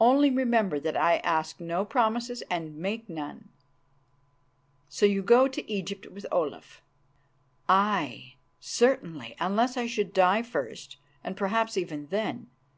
Only 0.00 0.30
remember 0.30 0.80
that 0.80 0.96
I 0.96 1.18
ask 1.18 1.60
no 1.60 1.84
promises 1.84 2.40
and 2.48 2.78
make 2.78 3.06
none." 3.06 3.50
"So 4.88 5.04
you 5.04 5.20
go 5.22 5.46
to 5.46 5.70
Egypt 5.70 6.06
with 6.10 6.24
Olaf?" 6.32 6.80
"Aye, 7.68 8.36
certainly, 8.60 9.36
unless 9.38 9.76
I 9.76 9.86
should 9.86 10.14
die 10.14 10.40
first, 10.40 10.96
and 11.22 11.36
perhaps 11.36 11.76
even 11.76 12.06
then. 12.06 12.46